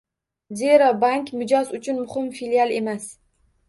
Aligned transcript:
Zero, 0.61 0.87
bank 1.03 1.31
mijoz 1.43 1.71
uchun 1.81 2.03
muhim, 2.03 2.35
filial 2.43 2.79
emas 2.83 3.11